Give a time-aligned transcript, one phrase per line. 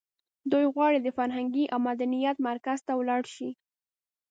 [0.51, 3.49] دی غواړي د فرهنګ او مدنیت مرکز ته ولاړ شي.